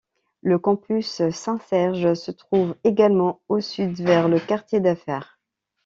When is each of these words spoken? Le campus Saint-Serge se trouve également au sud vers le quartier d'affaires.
Le 0.41 0.57
campus 0.57 1.21
Saint-Serge 1.29 2.15
se 2.15 2.31
trouve 2.31 2.75
également 2.83 3.39
au 3.49 3.59
sud 3.61 3.91
vers 4.01 4.29
le 4.29 4.39
quartier 4.39 4.79
d'affaires. 4.79 5.37